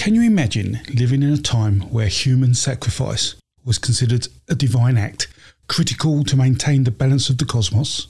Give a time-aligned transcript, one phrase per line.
[0.00, 3.34] Can you imagine living in a time where human sacrifice
[3.66, 5.28] was considered a divine act
[5.68, 8.08] critical to maintain the balance of the cosmos?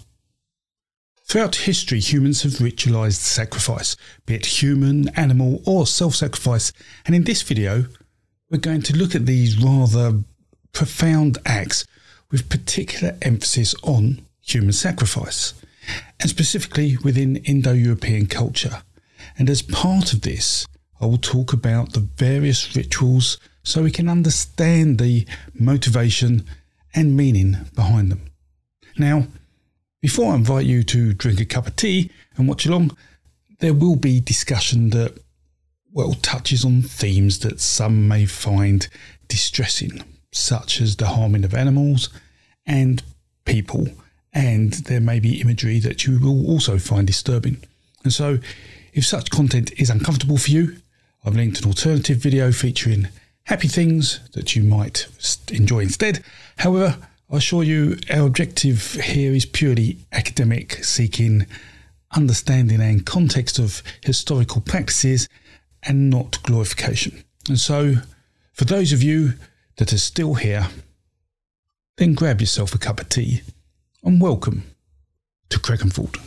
[1.24, 6.72] Throughout history, humans have ritualized sacrifice, be it human, animal, or self sacrifice.
[7.06, 7.86] And in this video,
[8.48, 10.20] we're going to look at these rather
[10.72, 11.84] profound acts
[12.30, 15.54] with particular emphasis on human sacrifice,
[16.20, 18.82] and specifically within Indo European culture.
[19.36, 20.68] And as part of this,
[21.00, 26.44] I will talk about the various rituals so we can understand the motivation
[26.94, 28.30] and meaning behind them.
[28.98, 29.26] Now,
[30.02, 32.96] before I invite you to drink a cup of tea and watch along,
[33.60, 35.18] there will be discussion that,
[35.92, 38.88] well, touches on themes that some may find
[39.28, 42.08] distressing, such as the harming of animals
[42.66, 43.02] and
[43.44, 43.88] people,
[44.32, 47.62] and there may be imagery that you will also find disturbing.
[48.04, 48.38] And so,
[48.92, 50.76] if such content is uncomfortable for you,
[51.22, 53.08] I've linked an alternative video featuring
[53.44, 55.06] happy things that you might
[55.52, 56.24] enjoy instead.
[56.58, 56.96] However,
[57.30, 61.46] I assure you, our objective here is purely academic, seeking
[62.16, 65.28] understanding and context of historical practices
[65.82, 67.22] and not glorification.
[67.48, 67.96] And so,
[68.54, 69.34] for those of you
[69.76, 70.68] that are still here,
[71.98, 73.42] then grab yourself a cup of tea
[74.02, 74.64] and welcome
[75.50, 76.18] to Crecganford.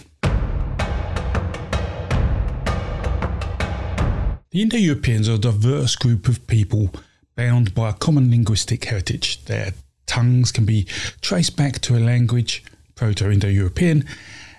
[4.54, 6.92] The Indo Europeans are a diverse group of people
[7.36, 9.44] bound by a common linguistic heritage.
[9.46, 9.74] Their
[10.06, 10.84] tongues can be
[11.22, 14.06] traced back to a language, Proto Indo European,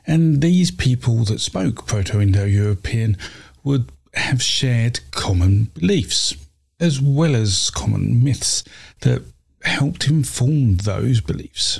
[0.04, 3.16] and these people that spoke Proto Indo European
[3.62, 6.34] would have shared common beliefs,
[6.80, 8.64] as well as common myths
[9.02, 9.22] that
[9.62, 11.78] helped inform those beliefs.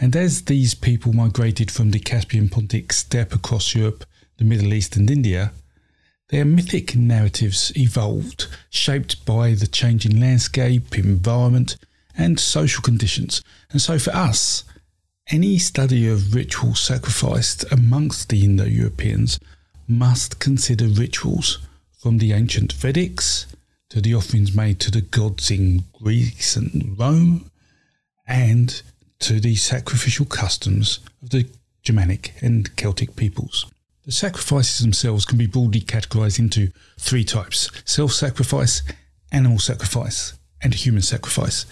[0.00, 4.04] And as these people migrated from the Caspian Pontic steppe across Europe,
[4.38, 5.52] the Middle East, and India,
[6.28, 11.76] their mythic narratives evolved, shaped by the changing landscape, environment,
[12.16, 13.42] and social conditions.
[13.70, 14.64] And so for us,
[15.28, 19.38] any study of ritual sacrificed amongst the Indo Europeans
[19.88, 21.58] must consider rituals
[21.98, 23.46] from the ancient Vedics
[23.88, 27.50] to the offerings made to the gods in Greece and Rome,
[28.26, 28.82] and
[29.20, 31.48] to the sacrificial customs of the
[31.82, 33.66] Germanic and Celtic peoples.
[34.06, 38.82] The sacrifices themselves can be broadly categorized into three types self sacrifice,
[39.32, 41.66] animal sacrifice, and human sacrifice.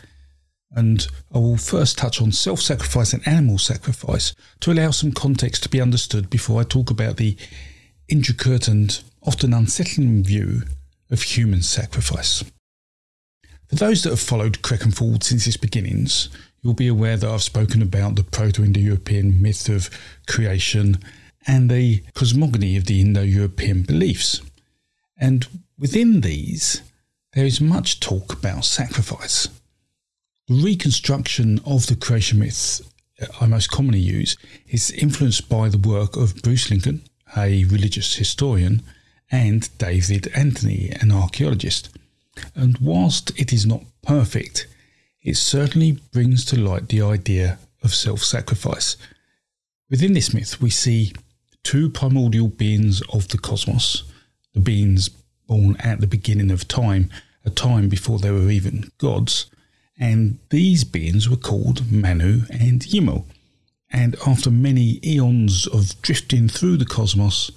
[0.72, 5.62] And I will first touch on self sacrifice and animal sacrifice to allow some context
[5.62, 7.36] to be understood before I talk about the
[8.08, 10.62] intricate and often unsettling view
[11.12, 12.42] of human sacrifice.
[13.68, 16.30] For those that have followed Crecganford since its beginnings,
[16.62, 19.88] you'll be aware that I've spoken about the Proto Indo European myth of
[20.26, 20.98] creation
[21.46, 24.40] and the cosmogony of the Indo European beliefs.
[25.18, 25.46] And
[25.78, 26.82] within these,
[27.34, 29.48] there is much talk about sacrifice.
[30.48, 32.82] The reconstruction of the creation myths
[33.40, 34.36] I most commonly use
[34.68, 37.02] is influenced by the work of Bruce Lincoln,
[37.36, 38.82] a religious historian,
[39.30, 41.90] and David Anthony, an archaeologist.
[42.54, 44.66] And whilst it is not perfect,
[45.22, 48.96] it certainly brings to light the idea of self sacrifice.
[49.88, 51.12] Within this myth, we see
[51.64, 54.04] two primordial beings of the cosmos,
[54.52, 55.08] the beings
[55.48, 57.10] born at the beginning of time,
[57.44, 59.46] a time before there were even gods,
[59.98, 63.24] and these beings were called Manu and Yimo.
[63.90, 67.50] And after many eons of drifting through the cosmos,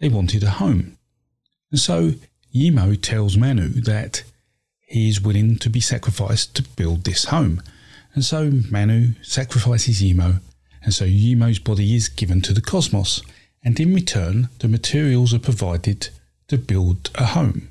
[0.00, 0.96] they wanted a home.
[1.70, 2.12] And so
[2.54, 4.22] Yimo tells Manu that
[4.80, 7.62] he is willing to be sacrificed to build this home.
[8.14, 10.40] And so Manu sacrifices Yimo,
[10.86, 13.20] and so Yimo's body is given to the cosmos
[13.66, 16.10] and in return, the materials are provided
[16.46, 17.70] to build a home.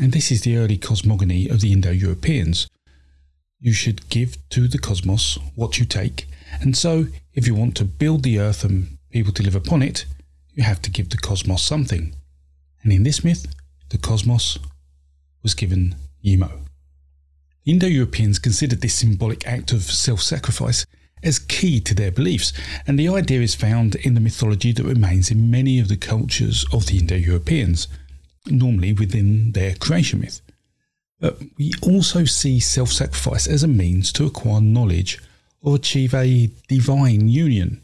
[0.00, 2.68] And this is the early cosmogony of the Indo Europeans.
[3.58, 6.28] You should give to the cosmos what you take,
[6.60, 10.04] and so if you want to build the earth and people to live upon it,
[10.54, 12.14] you have to give the cosmos something.
[12.84, 13.52] And in this myth,
[13.88, 14.58] the cosmos
[15.42, 16.52] was given Yimo.
[17.64, 20.86] Indo Europeans considered this symbolic act of self sacrifice
[21.22, 22.52] as key to their beliefs,
[22.86, 26.64] and the idea is found in the mythology that remains in many of the cultures
[26.72, 27.88] of the Indo Europeans,
[28.46, 30.40] normally within their creation myth.
[31.18, 35.18] But we also see self sacrifice as a means to acquire knowledge
[35.62, 37.80] or achieve a divine union.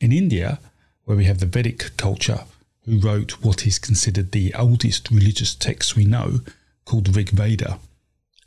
[0.00, 0.60] In India,
[1.04, 2.44] where we have the Vedic culture,
[2.84, 6.40] who wrote what is considered the oldest religious text we know,
[6.84, 7.78] called Rig Veda,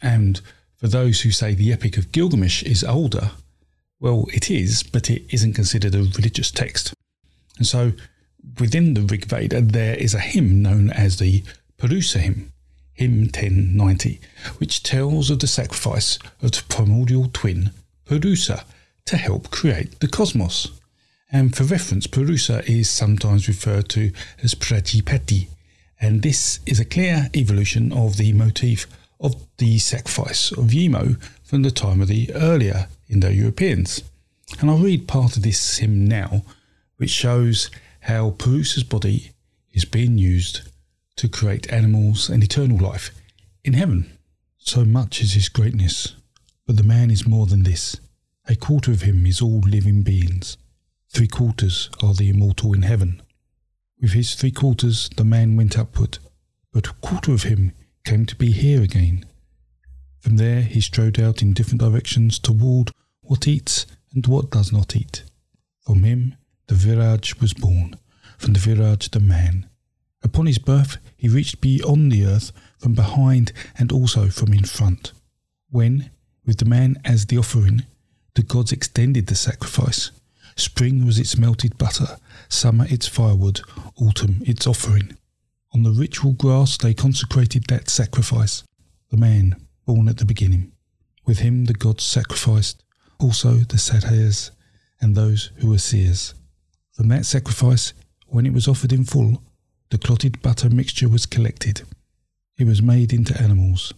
[0.02, 0.42] and
[0.78, 3.32] for those who say the Epic of Gilgamesh is older,
[4.00, 6.94] well, it is, but it isn't considered a religious text.
[7.58, 7.94] And so
[8.60, 11.44] within the Rig Veda, there is a hymn known as the
[11.78, 12.52] Purusa hymn.
[12.94, 14.20] hymn 1090,
[14.58, 17.72] which tells of the sacrifice of the primordial twin,
[18.06, 18.64] Purusa,
[19.06, 20.72] to help create the cosmos.
[21.32, 24.12] And for reference, Purusa is sometimes referred to
[24.42, 25.48] as Prajapati,
[26.00, 28.88] and this is a clear evolution of the motif
[29.20, 34.04] of the sacrifice of Yemo from the time of the earlier Indo-Europeans.
[34.60, 36.44] And I'll read part of this hymn now,
[36.98, 37.72] which shows
[38.02, 39.32] how Purusa's body
[39.72, 40.62] is being used
[41.16, 43.12] to create animals and eternal life
[43.64, 44.12] in heaven.
[44.58, 46.16] So much is his greatness,
[46.66, 47.98] but the man is more than this.
[48.50, 50.58] A quarter of him is all living beings.
[51.10, 53.22] Three quarters are the immortal in heaven.
[54.02, 56.20] With his three quarters the man went upward,
[56.74, 57.72] but a quarter of him
[58.04, 59.26] came to be here again.
[60.20, 62.92] From there he strode out in different directions toward
[63.22, 65.24] what eats and what does not eat.
[65.82, 66.36] From him
[66.68, 67.96] the Viraj was born,
[68.38, 69.70] from the Viraj the man.
[70.24, 75.12] Upon his birth he reached beyond the earth, from behind and also from in front.
[75.70, 76.12] When,
[76.46, 77.84] with the man as the offering,
[78.36, 80.12] the gods extended the sacrifice,
[80.58, 82.18] Spring was its melted butter,
[82.50, 83.62] summer its firewood,
[83.96, 85.16] autumn its offering.
[85.74, 88.64] On the ritual grass they consecrated that sacrifice,
[89.12, 89.56] the man
[89.88, 90.72] born at the beginning.
[91.26, 92.84] With him the gods sacrificed,
[93.20, 94.52] also the Sadhyas
[95.02, 96.36] and those who were seers.
[96.92, 97.94] From that sacrifice,
[98.28, 99.42] when it was offered in full,
[99.90, 101.84] the clotted butter mixture was collected.
[102.58, 103.94] It was made into animals,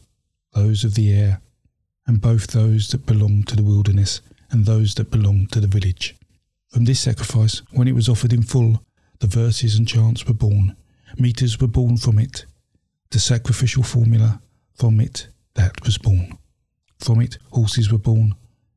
[0.53, 1.41] those of the air,
[2.05, 4.21] and both those that belonged to the wilderness
[4.51, 6.15] and those that belonged to the village.
[6.71, 8.83] From this sacrifice, when it was offered in full,
[9.19, 10.75] the verses and chants were born.
[11.17, 12.45] Meters were born from it.
[13.09, 14.41] The sacrificial formula,
[14.75, 16.37] from it, that was born.
[16.99, 18.35] From it, horses were born,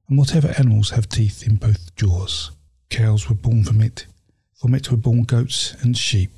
[0.08, 2.50] and whatever animals have teeth in both jaws.
[2.90, 4.06] Cows were born from it.
[4.54, 6.30] From it were born goats and sheep.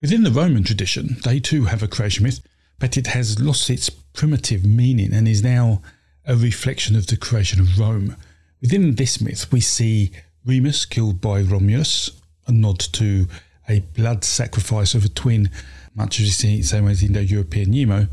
[0.00, 2.40] Within the Roman tradition, they too have a creation myth,
[2.78, 5.80] but it has lost its primitive meaning and is now
[6.26, 8.16] a reflection of the creation of Rome.
[8.60, 10.10] Within this myth, we see
[10.44, 12.10] Remus killed by Romulus,
[12.46, 13.28] a nod to
[13.68, 15.50] a blood sacrifice of a twin,
[15.94, 18.08] much as we see the same as Indo-European Yemo.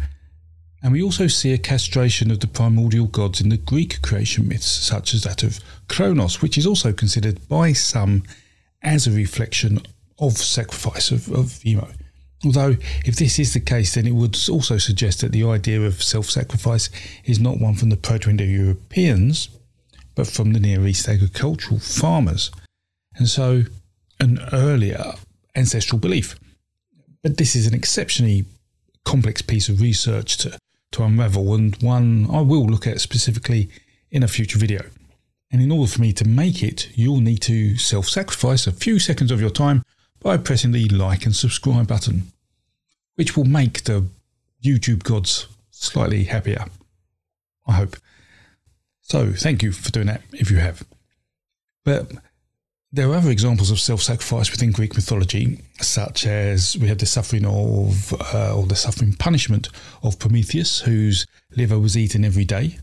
[0.82, 4.66] And we also see a castration of the primordial gods in the Greek creation myths,
[4.66, 5.60] such as that of
[5.90, 8.24] Kronos, which is also considered by some
[8.82, 9.82] as a reflection
[10.20, 11.62] of sacrifice of, of.
[12.46, 16.02] Although, if this is the case, then it would also suggest that the idea of
[16.02, 16.90] self sacrifice
[17.26, 19.50] is not one from the Proto Indo Europeans,
[20.16, 22.52] but from the Near East agricultural farmers.
[23.16, 23.64] And so,
[24.22, 25.16] an earlier
[25.56, 26.40] ancestral belief.
[27.22, 28.46] But this is an exceptionally
[29.04, 30.58] complex piece of research to,
[30.92, 33.70] to unravel, and one I will look at specifically
[34.12, 34.84] in a future video.
[35.52, 39.00] And in order for me to make it, you'll need to self sacrifice a few
[39.00, 39.84] seconds of your time
[40.20, 42.32] by pressing the like and subscribe button,
[43.16, 44.06] which will make the
[44.64, 46.66] YouTube gods slightly happier.
[47.68, 47.96] I hope.
[49.02, 50.84] So thank you for doing that if you have.
[51.84, 52.12] But
[52.92, 57.46] there are other examples of self-sacrifice within Greek mythology, such as we have the suffering
[57.46, 59.70] of, uh, or the suffering punishment
[60.02, 62.80] of Prometheus, whose liver was eaten every day,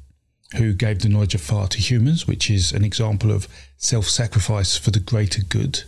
[0.57, 3.49] who gave the knowledge of fire to humans, which is an example of
[3.79, 5.83] self-sacrifice for the greater good.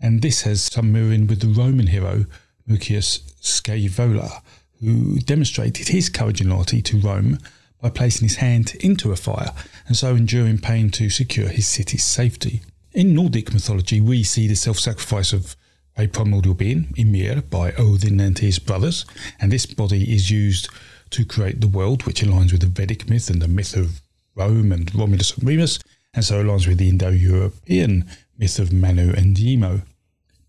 [0.00, 2.26] And this has some mirroring with the Roman hero
[2.68, 4.42] Mucius Scaevola,
[4.80, 7.38] who demonstrated his courage and loyalty to Rome
[7.82, 9.52] by placing his hand into a fire
[9.88, 12.62] and so enduring pain to secure his city's safety.
[12.92, 15.54] In Nordic mythology, we see the self sacrifice of
[15.96, 19.06] a primordial being, Ymir, by Odin and his brothers,
[19.38, 20.68] and this body is used
[21.10, 24.00] to create the world, which aligns with the Vedic myth and the myth of
[24.34, 25.78] Rome and Romulus and Remus,
[26.14, 29.82] and so aligns with the Indo European myth of Manu and Yemo.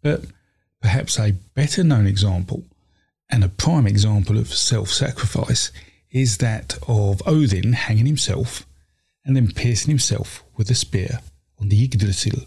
[0.01, 0.25] But
[0.81, 2.63] perhaps a better known example
[3.29, 5.71] and a prime example of self sacrifice
[6.09, 8.65] is that of Odin hanging himself
[9.23, 11.19] and then piercing himself with a spear
[11.61, 12.45] on the Yggdrasil,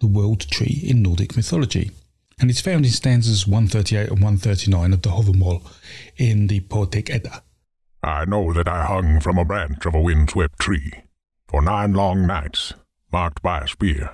[0.00, 1.92] the world tree in Nordic mythology.
[2.40, 5.62] And it's found in stanzas 138 and 139 of the Havamal
[6.16, 7.42] in the Poetic Edda.
[8.02, 10.92] I know that I hung from a branch of a wind-swept tree
[11.46, 12.74] for nine long nights,
[13.12, 14.10] marked by a spear,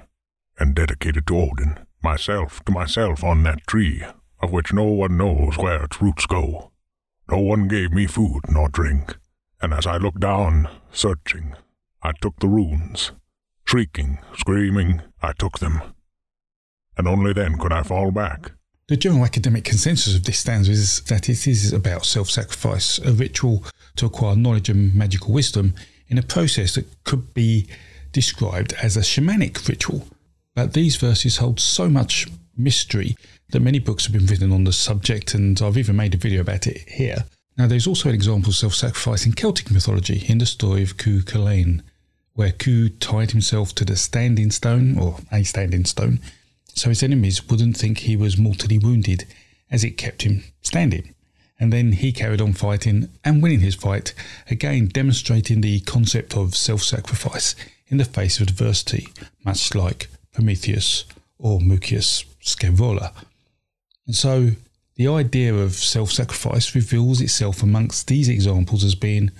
[0.58, 4.04] and dedicated to Odin, myself to myself on that tree,
[4.40, 6.70] of which no one knows where its roots go.
[7.30, 9.16] No one gave me food nor drink,
[9.62, 11.54] and as I looked down, searching,
[12.02, 13.12] I took the runes.
[13.68, 15.82] Shrieking, screaming, I took them.
[16.96, 18.52] And only then could I fall back.
[18.86, 23.12] The general academic consensus of this stanza is that it is about self sacrifice, a
[23.12, 23.64] ritual
[23.96, 25.74] to acquire knowledge and magical wisdom
[26.06, 27.68] in a process that could be
[28.10, 30.08] described as a shamanic ritual.
[30.54, 33.16] But these verses hold so much mystery
[33.50, 36.40] that many books have been written on the subject, and I've even made a video
[36.40, 37.26] about it here.
[37.58, 40.96] Now, there's also an example of self sacrifice in Celtic mythology in the story of
[40.96, 41.82] Cú Chulainn,
[42.38, 46.20] where Cú tied himself to the standing stone, or a standing stone,
[46.72, 49.26] so his enemies wouldn't think he was mortally wounded,
[49.72, 51.12] as it kept him standing.
[51.58, 54.14] And then he carried on fighting and winning his fight,
[54.48, 57.56] again demonstrating the concept of self sacrifice
[57.88, 59.08] in the face of adversity,
[59.44, 61.06] much like Prometheus
[61.40, 63.10] or Mucius Scaevola.
[64.06, 64.50] And so
[64.94, 69.32] the idea of self sacrifice reveals itself amongst these examples as being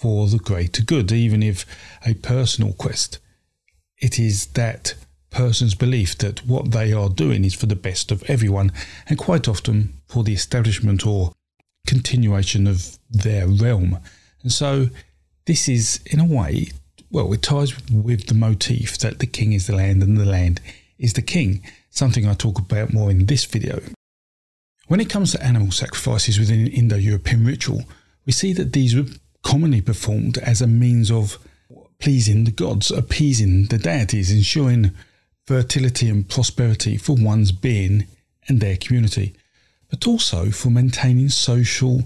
[0.00, 1.66] for the greater good, even if
[2.06, 3.18] a personal quest.
[3.98, 4.94] It is that
[5.28, 8.72] person's belief that what they are doing is for the best of everyone,
[9.08, 11.32] and quite often for the establishment or
[11.86, 13.98] continuation of their realm.
[14.42, 14.88] And so,
[15.44, 16.70] this is, in a way,
[17.10, 20.62] well, it ties with the motif that the king is the land and the land
[20.98, 23.80] is the king, something I talk about more in this video.
[24.86, 27.82] When it comes to animal sacrifices within Indo European ritual,
[28.24, 29.06] we see that these were
[29.42, 31.38] commonly performed as a means of
[31.98, 34.92] pleasing the gods, appeasing the deities, ensuring
[35.46, 38.06] fertility and prosperity for one's being
[38.48, 39.34] and their community,
[39.88, 42.04] but also for maintaining social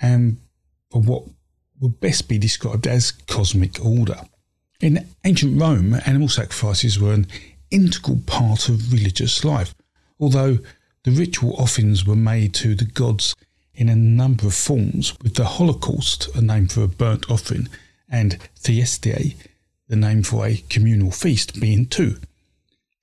[0.00, 0.38] and
[0.90, 1.24] for what
[1.80, 4.20] would best be described as cosmic order.
[4.80, 7.26] In ancient Rome, animal sacrifices were an
[7.70, 9.74] integral part of religious life,
[10.20, 10.58] although
[11.04, 13.34] the ritual offerings were made to the gods
[13.76, 17.68] in a number of forms, with the Holocaust, a name for a burnt offering,
[18.08, 19.36] and Thyestai,
[19.88, 22.16] the name for a communal feast, being two.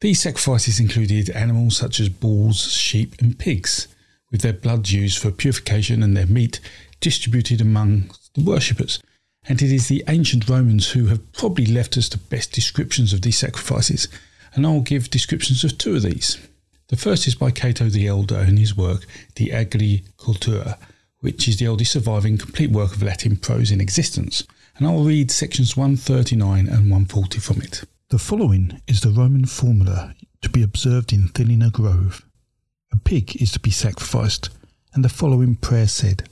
[0.01, 3.88] These sacrifices included animals such as bulls, sheep, and pigs,
[4.32, 6.60] with their blood used for purification and their meat
[7.00, 9.00] distributed among the worshippers.
[9.46, 13.22] And it is the ancient Romans who have probably left us the best descriptions of
[13.22, 14.08] these sacrifices,
[14.56, 16.38] and I'll give descriptions of two of these.
[16.93, 20.77] The first is by Cato the Elder in his work De Agri Cultura,
[21.21, 24.43] which is the oldest surviving complete work of Latin prose in existence,
[24.77, 27.85] and I'll read sections 139 and 140 from it.
[28.09, 32.23] The following is the Roman formula to be observed in thinning a grove.
[32.91, 34.51] A pig is to be sacrificed,
[34.93, 36.29] and the following prayer said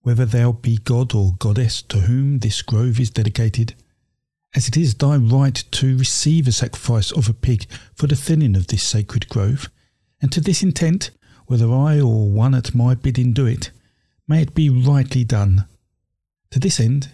[0.00, 3.74] Whether thou be god or goddess to whom this grove is dedicated,
[4.54, 8.56] as it is thy right to receive a sacrifice of a pig for the thinning
[8.56, 9.68] of this sacred grove,
[10.20, 11.10] and to this intent,
[11.46, 13.70] whether I or one at my bidding do it,
[14.26, 15.66] may it be rightly done.
[16.50, 17.10] To this end,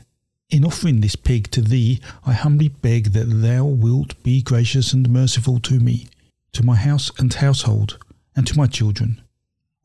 [0.50, 5.08] in offering this pig to thee, I humbly beg that thou wilt be gracious and
[5.10, 6.08] merciful to me,
[6.52, 7.98] to my house and household,
[8.36, 9.20] and to my children.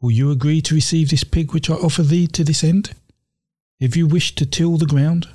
[0.01, 2.91] Will you agree to receive this pig which I offer thee to this end?
[3.79, 5.27] If you wish to till the ground,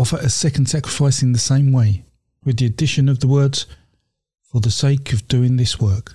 [0.00, 2.02] offer a second sacrifice in the same way,
[2.42, 3.66] with the addition of the words,
[4.42, 6.14] for the sake of doing this work.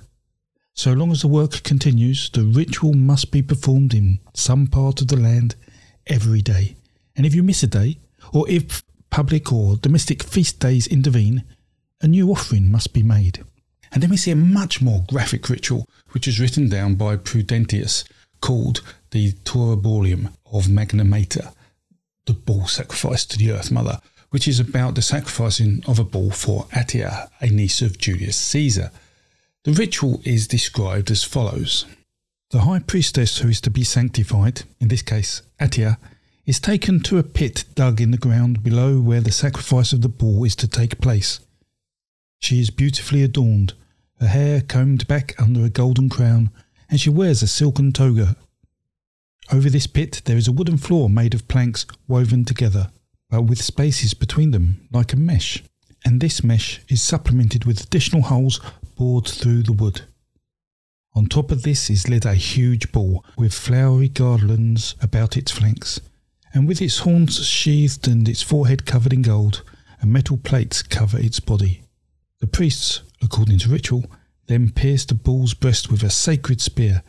[0.73, 5.07] So long as the work continues, the ritual must be performed in some part of
[5.07, 5.55] the land
[6.07, 6.75] every day.
[7.15, 7.99] And if you miss a day,
[8.33, 11.43] or if public or domestic feast days intervene,
[12.01, 13.43] a new offering must be made.
[13.91, 18.03] And then we see a much more graphic ritual, which is written down by Prudentius,
[18.41, 21.51] called the Taurobolium of Magna Mater,
[22.25, 26.31] the bull sacrifice to the Earth Mother, which is about the sacrificing of a bull
[26.31, 28.91] for Atia, a niece of Julius Caesar.
[29.63, 31.85] The ritual is described as follows
[32.51, 35.97] The high priestess who is to be sanctified, in this case Atia,
[36.45, 40.09] is taken to a pit dug in the ground below where the sacrifice of the
[40.09, 41.39] bull is to take place.
[42.39, 43.73] She is beautifully adorned,
[44.19, 46.51] her hair combed back under a golden crown,
[46.89, 48.35] and she wears a silken toga.
[49.51, 52.91] Over this pit there is a wooden floor made of planks woven together,
[53.29, 55.63] but with spaces between them like a mesh,
[56.03, 58.59] and this mesh is supplemented with additional holes
[58.95, 60.01] bored through the wood.
[61.15, 66.01] On top of this is led a huge bull with flowery garlands about its flanks,
[66.53, 69.63] and with its horns sheathed and its forehead covered in gold,
[70.01, 71.83] and metal plates cover its body.
[72.39, 74.05] The priests, according to ritual,
[74.47, 77.01] then pierce the bull's breast with a sacred spear.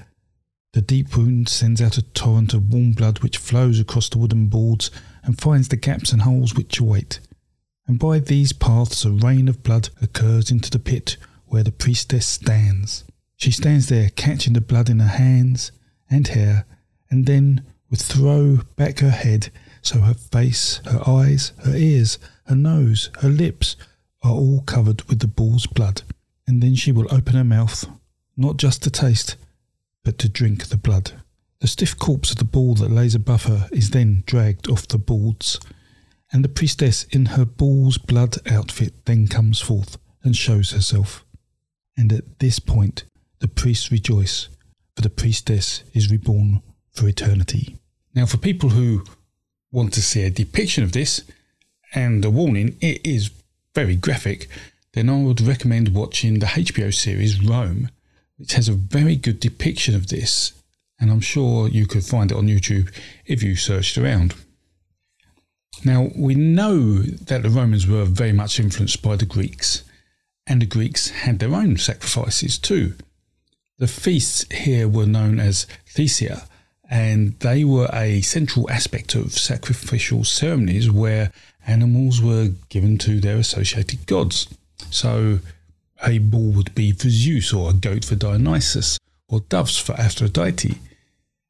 [0.76, 4.48] The deep wound sends out a torrent of warm blood which flows across the wooden
[4.48, 4.90] boards
[5.22, 7.18] and finds the gaps and holes which await.
[7.86, 11.16] And by these paths a rain of blood occurs into the pit
[11.46, 13.04] where the priestess stands.
[13.36, 15.72] She stands there catching the blood in her hands
[16.10, 16.66] and hair,
[17.08, 22.18] and then would throw back her head so her face, her eyes, her ears,
[22.48, 23.76] her nose, her lips
[24.22, 26.02] are all covered with the bull's blood.
[26.46, 27.86] And then she will open her mouth,
[28.36, 29.36] not just to taste,
[30.06, 31.10] but to drink the blood.
[31.58, 34.98] The stiff corpse of the bull that lays above her is then dragged off the
[34.98, 35.58] boards,
[36.30, 41.24] and the priestess in her bull's blood outfit then comes forth and shows herself.
[41.96, 43.02] And at this point,
[43.40, 44.48] the priests rejoice,
[44.94, 47.76] for the priestess is reborn for eternity.
[48.14, 49.02] Now, for people who
[49.72, 51.24] want to see a depiction of this,
[51.96, 53.32] and a warning, it is
[53.74, 54.46] very graphic,
[54.92, 57.90] then I would recommend watching the HBO series Rome,
[58.36, 60.52] which has a very good depiction of this,
[61.00, 62.92] and I'm sure you could find it on YouTube
[63.26, 64.34] if you searched around.
[65.84, 69.84] Now, we know that the Romans were very much influenced by the Greeks,
[70.46, 72.94] and the Greeks had their own sacrifices too.
[73.78, 76.48] The feasts here were known as Thysia,
[76.88, 81.30] and they were a central aspect of sacrificial ceremonies where
[81.66, 84.48] animals were given to their associated gods.
[84.90, 85.40] So,
[86.04, 88.98] a bull would be for Zeus, or a goat for Dionysus,
[89.28, 90.78] or doves for Aphrodite.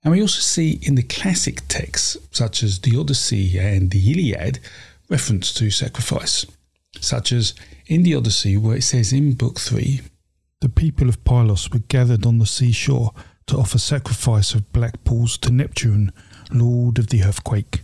[0.02, 4.60] And we also see in the classic texts, such as the Odyssey and the Iliad,
[5.08, 6.46] reference to sacrifice,
[7.00, 7.54] such as
[7.86, 10.00] in the Odyssey, where it says in Book 3
[10.60, 13.12] The people of Pylos were gathered on the seashore
[13.46, 16.12] to offer sacrifice of black bulls to Neptune,
[16.52, 17.80] lord of the earthquake.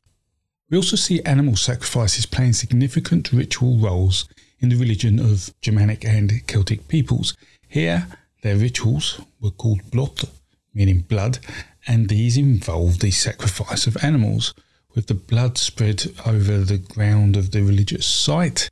[0.70, 4.26] We also see animal sacrifices playing significant ritual roles
[4.62, 7.36] in the religion of Germanic and Celtic peoples.
[7.68, 8.06] Here,
[8.42, 10.24] their rituals were called blot,
[10.72, 11.40] meaning blood,
[11.86, 14.54] and these involved the sacrifice of animals,
[14.94, 18.70] with the blood spread over the ground of the religious site,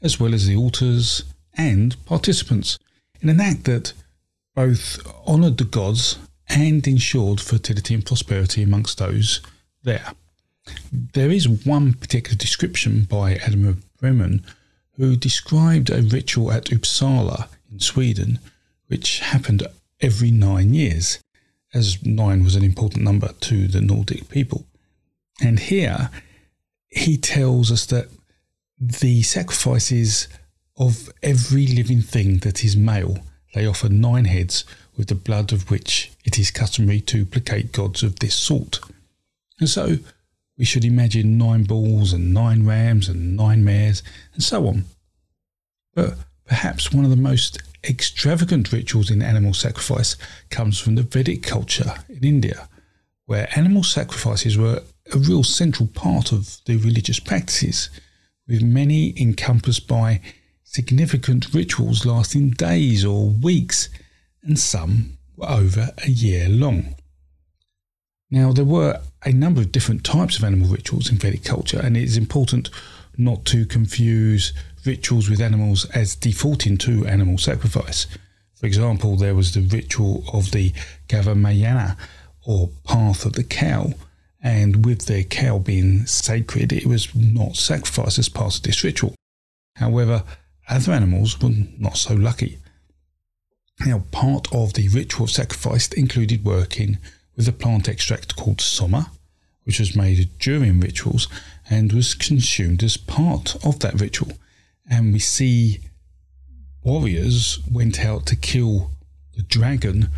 [0.00, 2.78] as well as the altars and participants,
[3.20, 3.92] in an act that
[4.54, 6.18] both honoured the gods
[6.48, 9.40] and ensured fertility and prosperity amongst those
[9.82, 10.12] there.
[10.92, 14.44] There is one particular description by Adam of Bremen
[15.02, 18.38] who described a ritual at Uppsala in Sweden,
[18.86, 19.66] which happened
[20.00, 21.18] every nine years,
[21.74, 24.64] as nine was an important number to the Nordic people.
[25.40, 26.08] And here
[26.88, 28.10] he tells us that
[28.78, 30.28] the sacrifices
[30.76, 33.18] of every living thing that is male,
[33.54, 34.64] they offer nine heads
[34.96, 38.78] with the blood of which it is customary to placate gods of this sort.
[39.58, 39.96] And so
[40.56, 44.84] we should imagine nine bulls and nine rams and nine mares and so on.
[45.94, 50.16] But perhaps one of the most extravagant rituals in animal sacrifice
[50.50, 52.68] comes from the Vedic culture in India,
[53.26, 57.90] where animal sacrifices were a real central part of the religious practices,
[58.46, 60.20] with many encompassed by
[60.62, 63.88] significant rituals lasting days or weeks,
[64.42, 66.94] and some were over a year long.
[68.30, 71.96] Now, there were a number of different types of animal rituals in Vedic culture, and
[71.96, 72.70] it is important
[73.16, 74.52] not to confuse
[74.84, 78.06] rituals with animals as defaulting to animal sacrifice.
[78.54, 80.72] For example, there was the ritual of the
[81.08, 81.96] Gavamayana,
[82.46, 83.92] or path of the cow,
[84.42, 89.14] and with the cow being sacred, it was not sacrificed as part of this ritual.
[89.76, 90.24] However,
[90.68, 92.58] other animals were not so lucky.
[93.86, 96.98] Now, part of the ritual of sacrifice included working
[97.36, 99.10] with a plant extract called soma,
[99.64, 101.28] which was made during rituals
[101.70, 104.32] and was consumed as part of that ritual.
[104.90, 105.80] And we see
[106.82, 108.90] warriors went out to kill
[109.36, 110.10] the dragon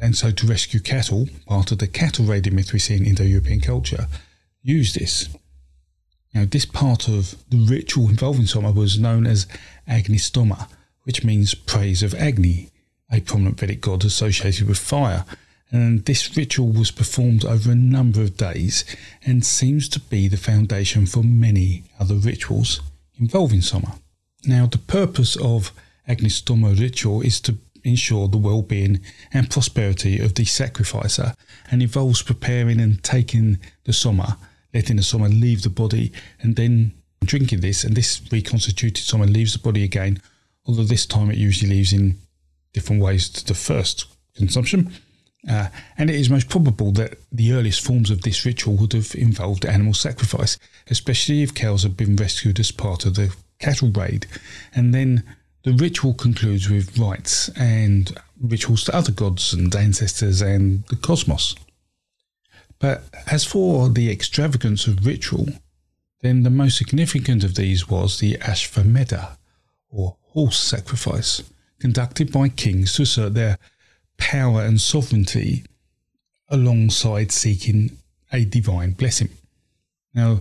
[0.00, 3.24] and so to rescue cattle, part of the cattle raiding myth we see in Indo
[3.24, 4.06] European culture,
[4.62, 5.30] use this.
[6.34, 9.46] Now, this part of the ritual involving Soma was known as
[9.88, 10.68] Agnistoma,
[11.04, 12.70] which means praise of Agni,
[13.10, 15.24] a prominent Vedic god associated with fire.
[15.70, 18.84] And this ritual was performed over a number of days
[19.24, 22.80] and seems to be the foundation for many other rituals
[23.18, 23.98] involving Soma.
[24.46, 25.72] Now, the purpose of
[26.08, 29.00] Agnistoma ritual is to ensure the well-being
[29.32, 31.34] and prosperity of the sacrificer
[31.70, 34.38] and involves preparing and taking the soma,
[34.72, 36.92] letting the soma leave the body and then
[37.24, 40.20] drinking this and this reconstituted soma leaves the body again,
[40.66, 42.16] although this time it usually leaves in
[42.72, 44.92] different ways to the first consumption.
[45.48, 49.14] Uh, and it is most probable that the earliest forms of this ritual would have
[49.14, 54.26] involved animal sacrifice, especially if cows had been rescued as part of the cattle raid,
[54.74, 55.22] and then
[55.64, 61.54] the ritual concludes with rites and rituals to other gods and ancestors and the cosmos.
[62.78, 65.48] But as for the extravagance of ritual,
[66.20, 69.36] then the most significant of these was the Ashvamedha,
[69.90, 71.42] or horse sacrifice,
[71.78, 73.58] conducted by kings to assert their
[74.16, 75.64] power and sovereignty
[76.48, 77.98] alongside seeking
[78.32, 79.30] a divine blessing.
[80.14, 80.40] Now,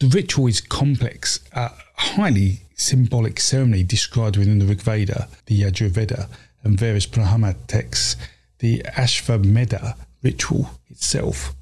[0.00, 6.28] the ritual is complex, a highly symbolic ceremony described within the Rig Veda, the Yajurveda,
[6.62, 8.16] and various Brahma texts,
[8.58, 11.54] the Ashvamedha ritual itself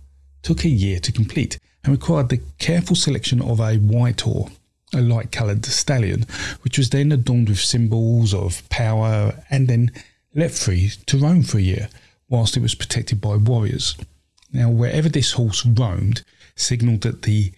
[0.42, 4.48] took a year to complete and required the careful selection of a white or
[4.94, 6.26] a light coloured stallion,
[6.62, 9.90] which was then adorned with symbols of power and then
[10.34, 11.88] left free to roam for a year
[12.28, 13.96] whilst it was protected by warriors.
[14.52, 16.22] Now, wherever this horse roamed,
[16.56, 17.52] signalled that the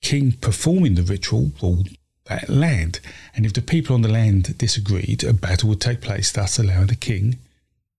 [0.00, 1.88] king performing the ritual ruled
[2.26, 3.00] that land,
[3.34, 6.86] and if the people on the land disagreed, a battle would take place, thus allowing
[6.86, 7.38] the king,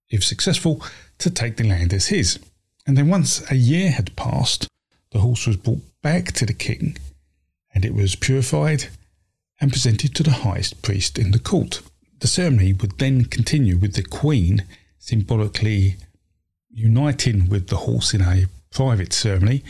[0.09, 0.83] if successful,
[1.19, 2.39] to take the land as his.
[2.87, 4.67] And then once a year had passed,
[5.11, 6.97] the horse was brought back to the king,
[7.73, 8.87] and it was purified
[9.61, 11.81] and presented to the highest priest in the court.
[12.19, 14.63] The ceremony would then continue with the queen
[14.99, 15.97] symbolically
[16.71, 19.63] uniting with the horse in a private ceremony,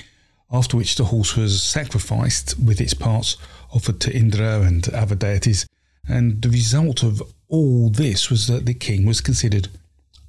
[0.51, 3.38] after which the horse was sacrificed with its parts
[3.73, 5.65] offered to Indra and other deities.
[6.08, 9.69] And the result of all this was that the king was considered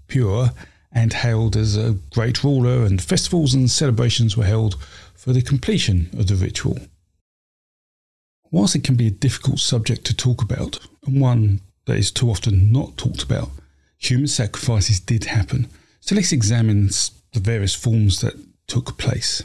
[0.08, 0.50] pure
[0.92, 4.76] and hailed as a great ruler, and festivals and celebrations were held
[5.14, 6.78] for the completion of the ritual.
[8.50, 12.30] Whilst it can be a difficult subject to talk about, and one that is too
[12.30, 13.50] often not talked about,
[13.98, 15.68] human sacrifices did happen.
[16.00, 16.88] So let's examine
[17.32, 18.34] the various forms that
[18.66, 19.42] took place.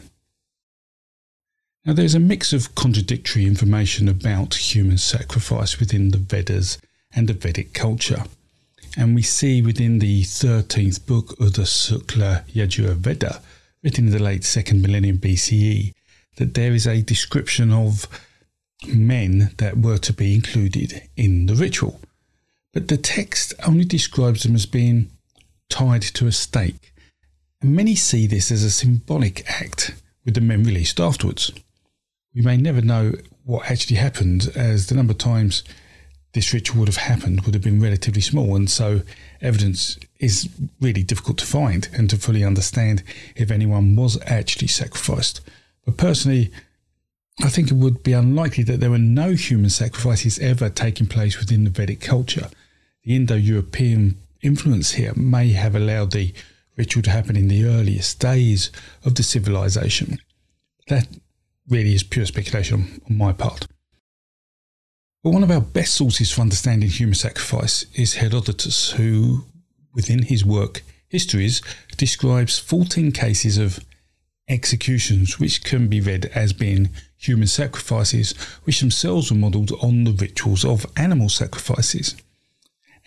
[1.85, 6.77] Now, there's a mix of contradictory information about human sacrifice within the Vedas
[7.15, 8.23] and the Vedic culture.
[8.97, 13.41] And we see within the 13th book of the Sukla Yajur Veda,
[13.83, 15.93] written in the late second millennium BCE,
[16.37, 18.07] that there is a description of
[18.87, 22.00] men that were to be included in the ritual.
[22.73, 25.09] But the text only describes them as being
[25.69, 26.93] tied to a stake.
[27.61, 29.93] And many see this as a symbolic act,
[30.25, 31.51] with the men released afterwards.
[32.33, 35.63] We may never know what actually happened, as the number of times
[36.33, 39.01] this ritual would have happened would have been relatively small, and so
[39.41, 40.47] evidence is
[40.79, 43.03] really difficult to find and to fully understand
[43.35, 45.41] if anyone was actually sacrificed.
[45.85, 46.51] But personally,
[47.43, 51.37] I think it would be unlikely that there were no human sacrifices ever taking place
[51.37, 52.49] within the Vedic culture.
[53.03, 56.33] The Indo European influence here may have allowed the
[56.77, 58.71] ritual to happen in the earliest days
[59.03, 60.19] of the civilization.
[60.87, 61.07] That
[61.67, 63.67] really is pure speculation on my part.
[65.23, 69.45] But one of our best sources for understanding human sacrifice is Herodotus, who,
[69.93, 71.61] within his work Histories,
[71.97, 73.83] describes 14 cases of
[74.47, 78.31] executions which can be read as being human sacrifices,
[78.63, 82.15] which themselves were modelled on the rituals of animal sacrifices.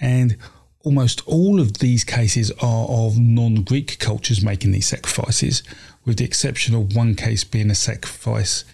[0.04, 0.36] And
[0.80, 5.62] almost all of these cases are of non Greek cultures making these sacrifices,
[6.04, 8.66] with the exception of one case being a sacrifice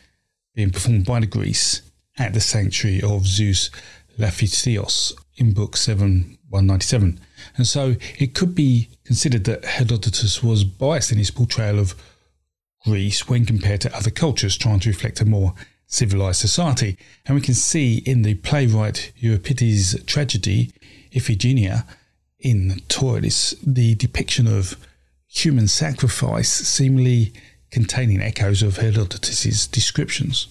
[0.56, 1.82] being performed by the Greeks
[2.18, 3.70] at the sanctuary of Zeus
[4.18, 7.20] Laphystios in Book 7 197.
[7.56, 11.94] And so it could be considered that Herodotus was biased in his portrayal of
[12.84, 15.54] Greece when compared to other cultures, trying to reflect a more
[15.86, 16.96] civilized society.
[17.26, 20.72] And we can see in the playwright Euripides' tragedy,
[21.12, 21.86] Iphigenia,
[22.38, 24.76] in Tauris, the depiction of
[25.26, 27.32] human sacrifice seemingly
[27.70, 30.48] containing echoes of Herodotus' descriptions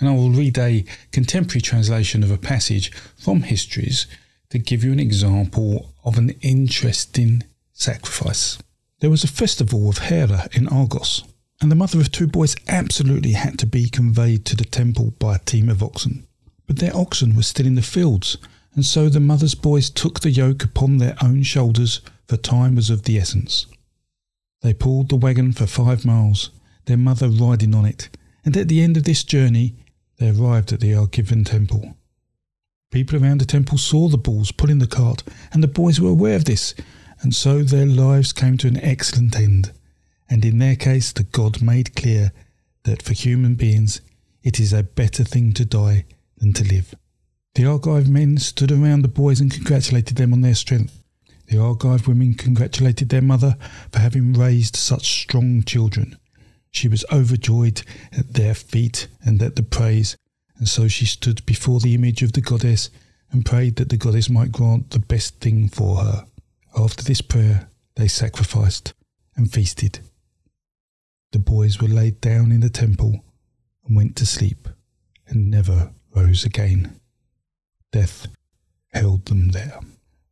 [0.00, 4.06] and I will read a contemporary translation of a passage from Histories
[4.50, 7.42] to give you an example of an interesting
[7.72, 8.58] sacrifice.
[9.00, 11.24] There was a festival of Hera in Argos,
[11.60, 15.36] and the mother of two boys absolutely had to be conveyed to the temple by
[15.36, 16.26] a team of oxen.
[16.66, 18.36] But their oxen were still in the fields,
[18.76, 22.90] and so the mother's boys took the yoke upon their own shoulders, for time was
[22.90, 23.66] of the essence.
[24.60, 26.50] They pulled the wagon for five miles,
[26.84, 28.10] their mother riding on it,
[28.44, 29.74] and at the end of this journey
[30.18, 31.96] they arrived at the Argivan temple.
[32.90, 36.36] People around the temple saw the bulls pulling the cart, and the boys were aware
[36.36, 36.74] of this,
[37.22, 39.72] and so their lives came to an excellent end.
[40.28, 42.32] And in their case, the god made clear
[42.84, 44.00] that for human beings
[44.42, 46.04] it is a better thing to die
[46.38, 46.94] than to live.
[47.56, 51.02] The Argive men stood around the boys and congratulated them on their strength.
[51.46, 53.56] The Argive women congratulated their mother
[53.90, 56.18] for having raised such strong children.
[56.70, 57.80] She was overjoyed
[58.12, 60.18] at their feat and at the praise,
[60.58, 62.90] and so she stood before the image of the goddess
[63.30, 66.26] and prayed that the goddess might grant the best thing for her.
[66.76, 68.92] After this prayer, they sacrificed
[69.34, 70.00] and feasted.
[71.32, 73.24] The boys were laid down in the temple
[73.86, 74.68] and went to sleep
[75.26, 77.00] and never rose again.
[77.96, 78.26] Death
[78.92, 79.80] held them there.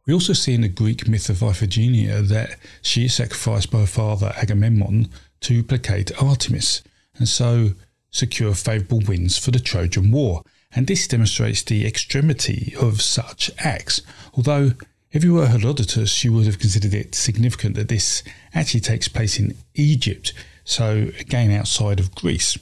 [0.07, 3.87] We also see in the Greek myth of Iphigenia that she is sacrificed by her
[3.87, 5.09] father Agamemnon
[5.41, 6.83] to placate Artemis
[7.17, 7.71] and so
[8.11, 10.43] secure favourable winds for the Trojan War.
[10.75, 14.03] And this demonstrates the extremity of such acts.
[14.35, 14.73] Although,
[15.11, 18.23] if you were Herodotus, you would have considered it significant that this
[18.53, 22.59] actually takes place in Egypt, so again outside of Greece.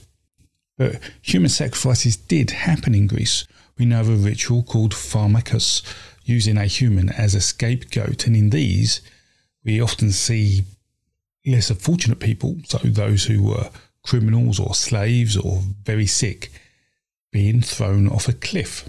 [0.78, 3.48] But human sacrifices did happen in Greece.
[3.82, 5.82] We know of a ritual called pharmakos,
[6.22, 9.00] using a human as a scapegoat, and in these,
[9.64, 10.62] we often see
[11.44, 13.70] lesser fortunate people, so those who were
[14.04, 16.52] criminals or slaves or very sick,
[17.32, 18.88] being thrown off a cliff.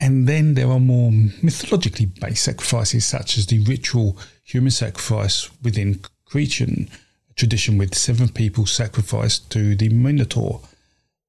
[0.00, 6.00] And then there are more mythologically based sacrifices, such as the ritual human sacrifice within
[6.24, 6.90] Cretan
[7.36, 10.60] tradition, with seven people sacrificed to the Minotaur,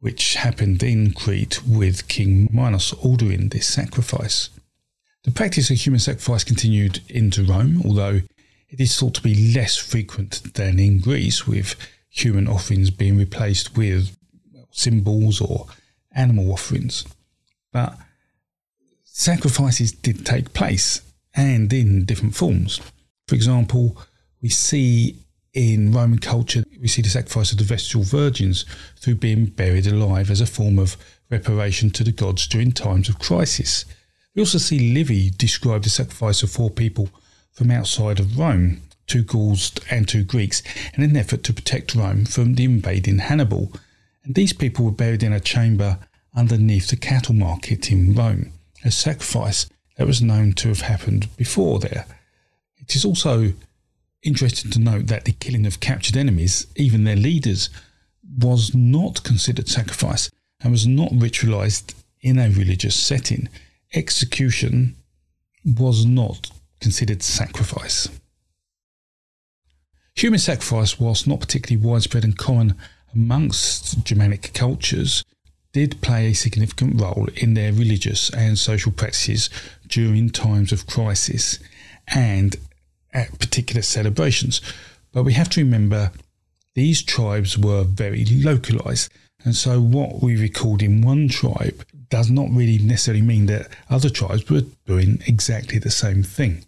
[0.01, 4.49] which happened in Crete with King Minos ordering this sacrifice.
[5.23, 8.21] The practice of human sacrifice continued into Rome, although
[8.69, 11.75] it is thought to be less frequent than in Greece, with
[12.09, 14.17] human offerings being replaced with
[14.71, 15.67] symbols or
[16.15, 17.05] animal offerings.
[17.71, 17.95] But
[19.03, 21.01] sacrifices did take place
[21.35, 22.81] and in different forms.
[23.27, 23.97] For example,
[24.41, 25.17] we see
[25.53, 28.65] in Roman culture, we see the sacrifice of the Vestal Virgins
[28.97, 30.97] through being buried alive as a form of
[31.29, 33.85] reparation to the gods during times of crisis.
[34.33, 37.09] We also see Livy describe the sacrifice of four people
[37.51, 42.25] from outside of Rome, two Gauls and two Greeks, in an effort to protect Rome
[42.25, 43.73] from the invading Hannibal.
[44.23, 45.99] And these people were buried in a chamber
[46.33, 48.53] underneath the cattle market in Rome,
[48.85, 52.05] a sacrifice that was known to have happened before there.
[52.77, 53.51] It is also
[54.23, 57.69] interesting to note that the killing of captured enemies, even their leaders,
[58.38, 60.29] was not considered sacrifice
[60.62, 63.49] and was not ritualized in a religious setting.
[63.93, 64.95] Execution
[65.65, 68.07] was not considered sacrifice.
[70.15, 72.75] Human sacrifice, whilst not particularly widespread and common
[73.13, 75.23] amongst Germanic cultures,
[75.73, 79.49] did play a significant role in their religious and social practices
[79.88, 81.60] during times of crisis
[82.10, 82.57] and
[83.51, 84.61] particular celebrations.
[85.11, 86.11] But we have to remember
[86.73, 89.11] these tribes were very localized,
[89.43, 94.09] and so what we record in one tribe does not really necessarily mean that other
[94.09, 96.63] tribes were doing exactly the same thing.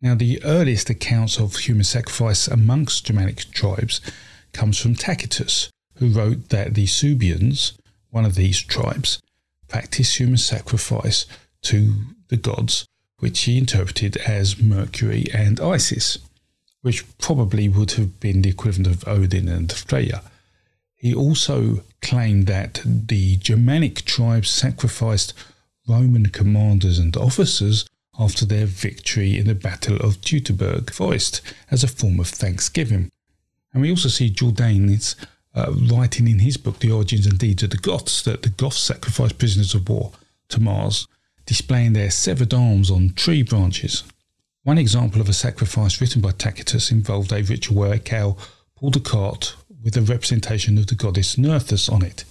[0.00, 4.00] Now, the earliest accounts of human sacrifice amongst Germanic tribes
[4.52, 7.72] comes from Tacitus, who wrote that the Suebians,
[8.10, 9.20] one of these tribes,
[9.68, 11.26] practiced human sacrifice
[11.62, 11.94] to
[12.28, 12.86] the gods,
[13.22, 16.18] which he interpreted as Mercury and Isis,
[16.80, 20.22] which probably would have been the equivalent of Odin and Freya.
[20.96, 25.34] He also claimed that the Germanic tribes sacrificed
[25.88, 31.88] Roman commanders and officers after their victory in the Battle of Teutoburg Forest as a
[31.88, 33.08] form of thanksgiving.
[33.72, 35.14] And we also see Jordanes
[35.54, 38.78] uh, writing in his book, The Origins and Deeds of the Goths, that the Goths
[38.78, 40.10] sacrificed prisoners of war
[40.48, 41.06] to Mars,
[41.46, 44.04] displaying their severed arms on tree branches.
[44.64, 48.36] One example of a sacrifice written by Tacitus involved a ritual where a cow
[48.76, 52.24] pulled a cart with a representation of the goddess Nerthus on it.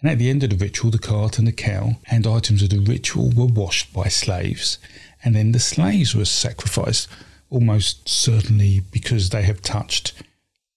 [0.00, 2.70] And at the end of the ritual, the cart and the cow and items of
[2.70, 4.78] the ritual were washed by slaves,
[5.24, 7.08] and then the slaves were sacrificed,
[7.50, 10.12] almost certainly because they have touched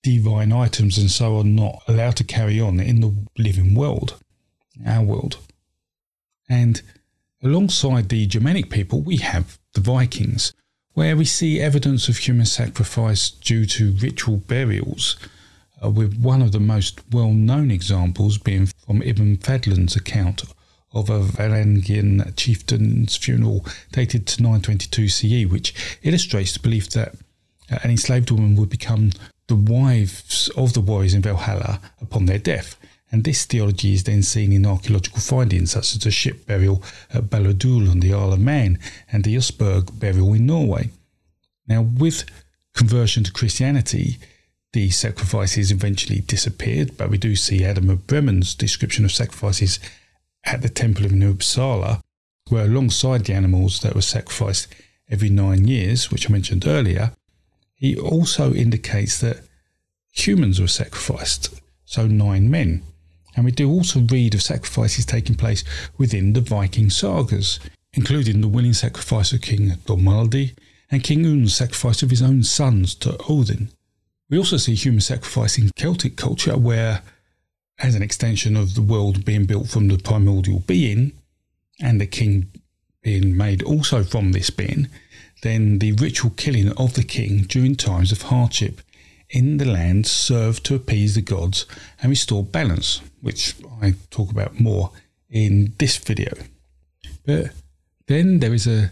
[0.03, 4.15] divine items and so are not allowed to carry on in the living world,
[4.87, 5.37] our world.
[6.49, 6.81] And
[7.43, 10.53] alongside the Germanic people, we have the Vikings,
[10.93, 15.15] where we see evidence of human sacrifice due to ritual burials,
[15.83, 20.43] uh, with one of the most well known examples being from Ibn Fadlan's account
[20.91, 27.15] of a Varangian chieftain's funeral dated to 922 CE, which illustrates the belief that
[27.71, 29.11] uh, an enslaved woman would become
[29.47, 32.78] the wives of the warriors in Valhalla upon their death.
[33.11, 37.23] And this theology is then seen in archaeological findings such as the ship burial at
[37.23, 38.77] Balladoole on the Isle of Man
[39.11, 40.91] and the Oseberg burial in Norway.
[41.67, 42.25] Now, with
[42.75, 44.17] conversion to Christianity,
[44.73, 49.79] the sacrifices eventually disappeared, but we do see Adam of Bremen's description of sacrifices
[50.43, 52.01] at the Temple of New Uppsala,
[52.49, 54.67] where alongside the animals that were sacrificed
[55.09, 57.13] every nine years, which I mentioned earlier,
[57.73, 59.41] he also indicates that
[60.11, 62.83] humans were sacrificed, so nine men.
[63.35, 65.63] And we do also read of sacrifices taking place
[65.97, 67.59] within the Viking sagas,
[67.93, 70.55] including the willing sacrifice of King Domaldi
[70.91, 73.69] and King Aun's sacrifice of his own sons to Odin.
[74.29, 77.01] We also see human sacrifice in Celtic culture, where
[77.79, 81.13] as an extension of the world being built from the primordial being
[81.81, 82.51] and the king
[83.01, 84.87] being made also from this being,
[85.41, 88.81] then the ritual killing of the king during times of hardship
[89.29, 91.65] in the land served to appease the gods
[92.01, 94.91] and restore balance, which I talk about more
[95.29, 96.31] in this video.
[97.25, 97.51] But
[98.07, 98.91] then there is a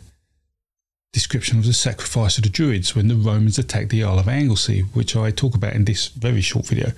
[1.14, 4.82] description of the sacrifice of the Druids when the Romans attacked the Isle of Anglesey,
[4.82, 6.92] which I talk about in this very short video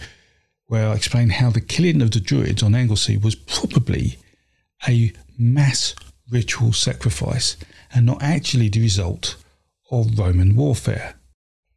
[0.70, 4.20] where I explain how the killing of the Druids on Anglesey was probably
[4.88, 5.96] a mass
[6.30, 7.58] ritual sacrifice
[7.92, 9.36] and not actually the result
[9.92, 11.16] of Roman warfare.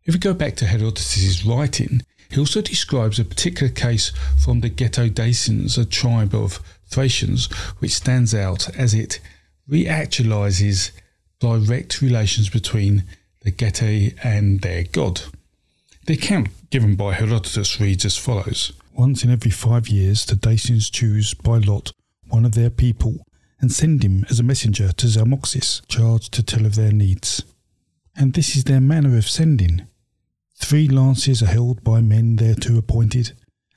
[0.04, 4.10] If we go back to Herodotus' writing, he also describes a particular case
[4.42, 9.20] from the Geto-Dacians, a tribe of Thracians, which stands out as it
[9.68, 10.92] reactualizes
[11.40, 13.04] direct relations between
[13.42, 15.22] the Getae and their god.
[16.06, 20.90] The account given by Herodotus reads as follows Once in every five years, the Dacians
[20.90, 21.92] choose by lot
[22.28, 23.26] one of their people
[23.60, 27.44] and send him as a messenger to Zalmoxis, charged to tell of their needs.
[28.16, 29.86] And this is their manner of sending.
[30.62, 33.32] Three lances are held by men thereto appointed.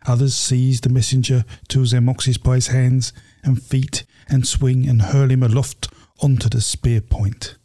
[0.05, 3.11] Others seize the messenger to Zalmoxis by his hands
[3.43, 5.89] and feet and swing and hurl him aloft
[6.21, 7.57] onto the spear point.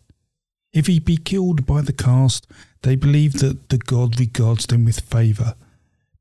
[0.73, 2.47] If he be killed by the cast,
[2.83, 5.55] they believe that the god regards them with favour.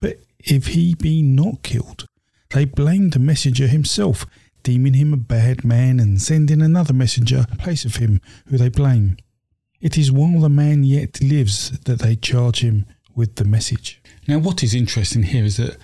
[0.01, 2.05] But if he be not killed,
[2.51, 4.25] they blame the messenger himself,
[4.61, 8.69] deeming him a bad man and sending another messenger in place of him who they
[8.69, 9.17] blame.
[9.81, 14.01] It is while the man yet lives that they charge him with the message.
[14.27, 15.77] Now, what is interesting here is that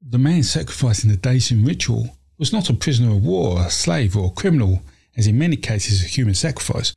[0.00, 4.26] the man sacrificing the Dacian ritual was not a prisoner of war, a slave, or
[4.26, 4.82] a criminal,
[5.16, 6.94] as in many cases a human sacrifice,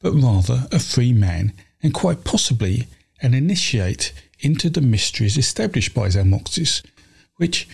[0.00, 2.86] but rather a free man and quite possibly
[3.22, 6.84] an initiate into the mysteries established by Zalmoxis,
[7.36, 7.68] which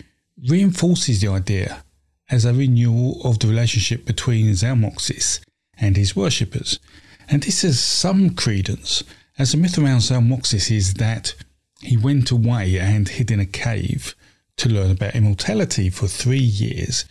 [0.48, 1.82] reinforces the idea
[2.30, 5.40] as a renewal of the relationship between Zalmoxis
[5.78, 6.78] and his worshippers.
[7.28, 9.02] And this has some credence,
[9.38, 11.34] as the myth around Zalmoxis is that
[11.80, 14.14] he went away and hid in a cave
[14.56, 17.04] to learn about immortality for three years,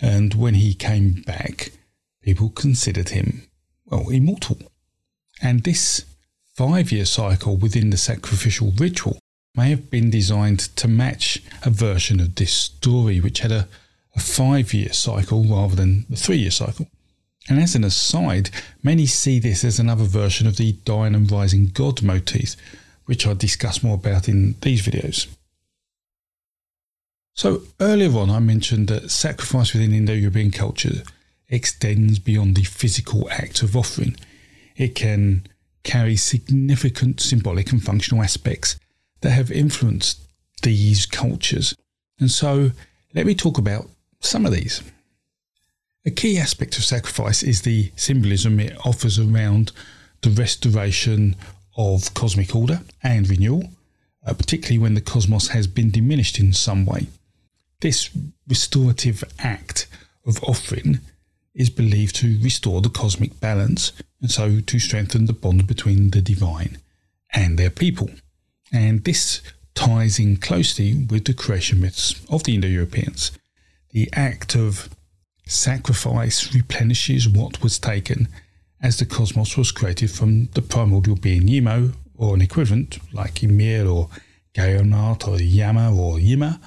[0.00, 1.72] and when he came back,
[2.22, 3.42] people considered him,
[3.86, 4.58] well, immortal.
[5.42, 6.04] And this
[6.54, 9.18] five year cycle within the sacrificial ritual
[9.54, 13.68] may have been designed to match a version of this story, which had a,
[14.16, 16.86] a five year cycle rather than the three year cycle.
[17.48, 18.50] And as an aside,
[18.82, 22.56] many see this as another version of the dying and rising god motif,
[23.04, 25.26] which I'll discuss more about in these videos.
[27.34, 31.02] So earlier on, I mentioned that sacrifice within Indo-European culture
[31.48, 34.16] extends beyond the physical act of offering.
[34.76, 35.46] It can
[35.82, 38.78] carry significant symbolic and functional aspects
[39.20, 40.20] that have influenced
[40.62, 41.74] these cultures.
[42.18, 42.70] And so
[43.14, 43.88] let me talk about
[44.20, 44.82] some of these.
[46.06, 49.72] A key aspect of sacrifice is the symbolism it offers around
[50.20, 51.34] the restoration
[51.78, 53.70] of cosmic order and renewal,
[54.26, 57.06] uh, particularly when the cosmos has been diminished in some way.
[57.80, 58.10] This
[58.46, 59.86] restorative act
[60.26, 61.00] of offering
[61.54, 66.20] is believed to restore the cosmic balance and so to strengthen the bond between the
[66.20, 66.78] divine
[67.32, 68.10] and their people.
[68.70, 69.40] And this
[69.74, 73.30] ties in closely with the creation myths of the Indo Europeans.
[73.90, 74.93] The act of
[75.46, 78.28] sacrifice replenishes what was taken
[78.80, 83.86] as the cosmos was created from the primordial being Yimo, or an equivalent like Ymir
[83.86, 84.08] or
[84.54, 86.60] Gaonat or Yama or Yima,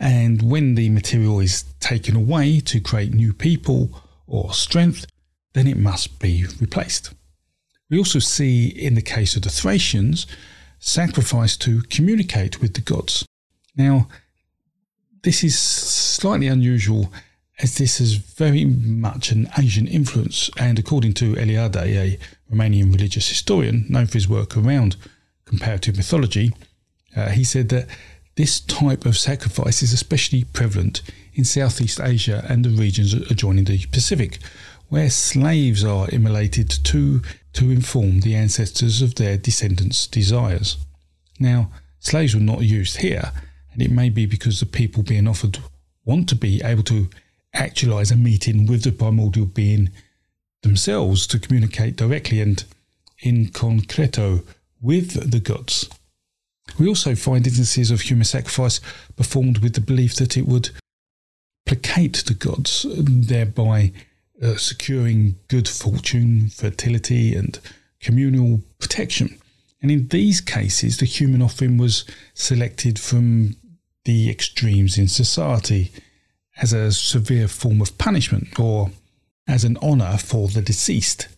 [0.00, 5.06] and when the material is taken away to create new people or strength,
[5.54, 7.12] then it must be replaced.
[7.90, 10.26] We also see in the case of the Thracians,
[10.78, 13.26] sacrifice to communicate with the gods.
[13.76, 14.08] Now,
[15.22, 17.12] this is slightly unusual
[17.60, 22.18] as this is very much an Asian influence, and according to Eliade, a
[22.52, 24.96] Romanian religious historian known for his work around
[25.44, 26.52] comparative mythology,
[27.16, 27.88] uh, he said that
[28.36, 31.02] this type of sacrifice is especially prevalent
[31.34, 34.38] in Southeast Asia and the regions adjoining the Pacific,
[34.88, 37.20] where slaves are immolated to,
[37.52, 40.76] to inform the ancestors of their descendants' desires.
[41.40, 43.32] Now, slaves were not used here,
[43.72, 45.58] and it may be because the people being offered
[46.04, 47.08] want to be able to
[47.58, 49.90] actualize a meeting with the primordial being
[50.62, 52.64] themselves to communicate directly and
[53.20, 54.44] in concreto
[54.80, 55.88] with the gods.
[56.78, 58.80] We also find instances of human sacrifice
[59.16, 60.70] performed with the belief that it would
[61.66, 63.92] placate the gods, thereby
[64.42, 67.58] uh, securing good fortune, fertility, and
[68.00, 69.38] communal protection.
[69.80, 72.04] And in these cases, the human offering was
[72.34, 73.56] selected from
[74.04, 75.92] the extremes in society
[76.60, 78.90] as a severe form of punishment or
[79.46, 81.28] as an honour for the deceased,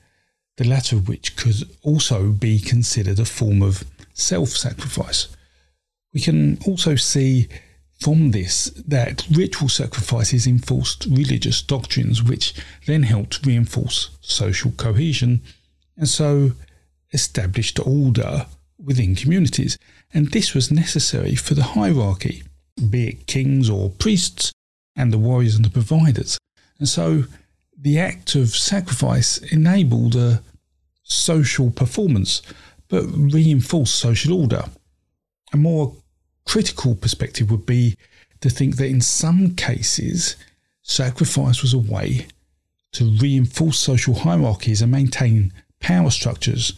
[0.57, 5.29] the latter of which could also be considered a form of self sacrifice.
[6.13, 7.49] We can also see
[8.01, 12.55] from this that ritual sacrifices enforced religious doctrines, which
[12.87, 15.43] then helped reinforce social cohesion
[15.97, 16.53] and so
[17.13, 18.47] established order
[18.83, 19.79] within communities.
[20.13, 22.43] And this was necessary for the hierarchy,
[22.89, 24.53] be it kings or priests,
[24.97, 26.39] and the warriors and the providers.
[26.79, 27.25] And so
[27.77, 30.43] the act of sacrifice enabled a
[31.03, 32.43] social performance
[32.89, 34.65] but reinforced social order.
[35.53, 35.95] A more
[36.47, 37.97] critical perspective would be
[38.41, 40.37] to think that in some cases,
[40.83, 42.27] sacrifice was a way
[42.93, 46.73] to reinforce social hierarchies and maintain power structures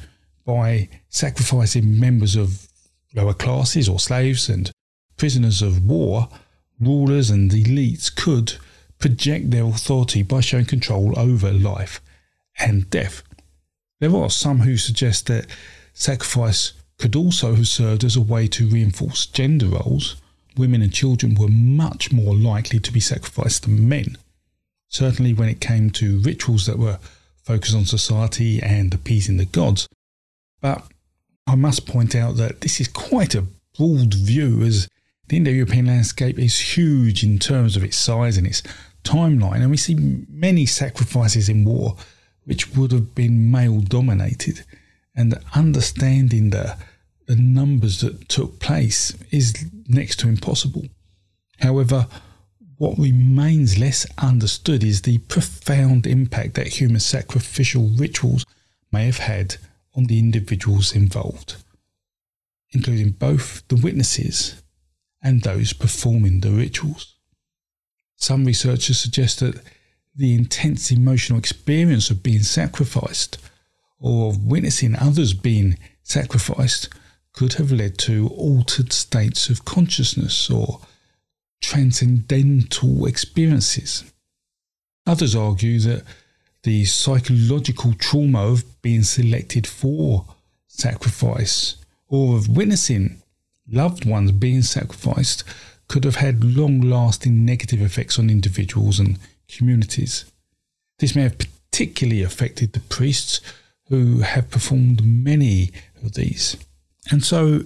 [0.44, 2.68] by sacrificing members of
[3.14, 4.70] lower classes or slaves and
[5.16, 6.28] prisoners of war,
[6.80, 8.54] rulers and elites could
[8.98, 12.00] project their authority by showing control over life
[12.58, 13.22] and death.
[14.00, 15.46] There are some who suggest that
[15.92, 20.16] sacrifice could also have served as a way to reinforce gender roles.
[20.56, 24.16] Women and children were much more likely to be sacrificed than men.
[24.88, 26.98] Certainly, when it came to rituals that were
[27.42, 29.88] focused on society and appeasing the gods.
[30.60, 30.86] But
[31.46, 33.46] I must point out that this is quite a
[33.76, 34.88] broad view, as
[35.32, 38.62] the Indo European landscape is huge in terms of its size and its
[39.02, 41.96] timeline, and we see many sacrifices in war
[42.44, 44.62] which would have been male dominated.
[45.16, 46.76] And understanding the,
[47.28, 49.54] the numbers that took place is
[49.88, 50.84] next to impossible.
[51.60, 52.08] However,
[52.76, 58.44] what remains less understood is the profound impact that human sacrificial rituals
[58.92, 59.56] may have had
[59.94, 61.56] on the individuals involved,
[62.72, 64.61] including both the witnesses
[65.22, 67.14] and those performing the rituals.
[68.16, 69.60] Some researchers suggest that
[70.14, 73.38] the intense emotional experience of being sacrificed
[73.98, 76.88] or of witnessing others being sacrificed
[77.32, 80.80] could have led to altered states of consciousness or
[81.62, 84.04] transcendental experiences.
[85.06, 86.04] Others argue that
[86.64, 90.26] the psychological trauma of being selected for
[90.68, 91.76] sacrifice
[92.08, 93.21] or of witnessing
[93.72, 95.44] loved ones being sacrificed
[95.88, 99.18] could have had long lasting negative effects on individuals and
[99.48, 100.24] communities.
[100.98, 103.40] This may have particularly affected the priests
[103.88, 105.70] who have performed many
[106.02, 106.56] of these.
[107.10, 107.64] And so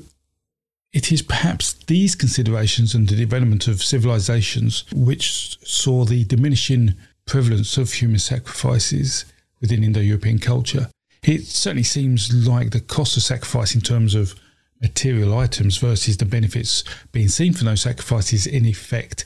[0.93, 6.95] it is perhaps these considerations and the development of civilizations which saw the diminishing
[7.27, 9.25] prevalence of human sacrifices
[9.61, 10.89] within Indo European culture.
[11.23, 14.35] It certainly seems like the cost of sacrifice in terms of
[14.81, 19.25] material items versus the benefits being seen from those sacrifices in effect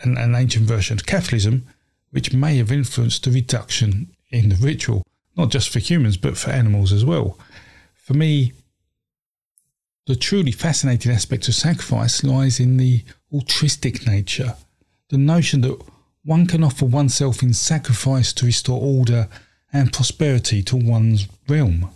[0.00, 1.66] an, an ancient version of Catholicism,
[2.10, 5.06] which may have influenced the reduction in the ritual,
[5.36, 7.38] not just for humans, but for animals as well.
[7.94, 8.52] For me,
[10.06, 14.56] the truly fascinating aspect of sacrifice lies in the altruistic nature,
[15.08, 15.80] the notion that
[16.24, 19.28] one can offer oneself in sacrifice to restore order
[19.72, 21.90] and prosperity to one's realm.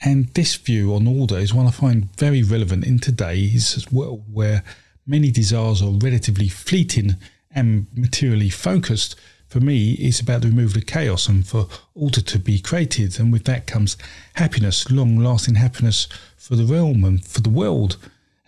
[0.00, 4.62] And this view on order is one I find very relevant in today's world where
[5.06, 7.16] many desires are relatively fleeting
[7.54, 9.16] and materially focused,
[9.48, 13.18] for me, it's about the removal of chaos and for order to be created.
[13.18, 13.96] And with that comes
[14.34, 17.96] happiness, long lasting happiness for the realm and for the world.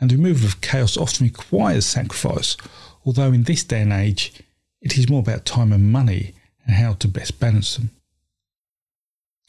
[0.00, 2.56] And the removal of chaos often requires sacrifice,
[3.06, 4.42] although in this day and age,
[4.80, 6.34] it is more about time and money
[6.66, 7.90] and how to best balance them.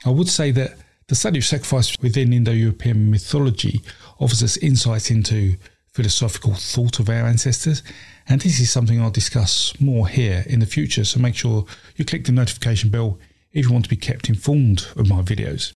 [0.06, 0.78] I would say that
[1.10, 3.82] the study of sacrifice within Indo European mythology
[4.20, 5.58] offers us insights into
[5.92, 7.82] philosophical thought of our ancestors.
[8.28, 11.04] And this is something I'll discuss more here in the future.
[11.04, 13.18] So make sure you click the notification bell
[13.52, 15.74] if you want to be kept informed of my videos.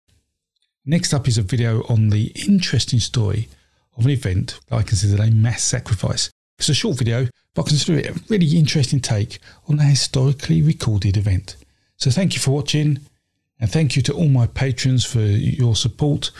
[0.85, 3.49] Next up is a video on the interesting story
[3.97, 6.29] of an event that I consider a mass sacrifice.
[6.59, 10.61] It's a short video, but I consider it a really interesting take on a historically
[10.61, 11.55] recorded event.
[11.97, 12.99] So thank you for watching,
[13.59, 16.31] and thank you to all my patrons for your support.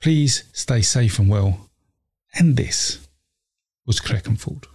[0.00, 1.70] Please stay safe and well.
[2.34, 3.06] And this
[3.86, 4.66] was Crecganford.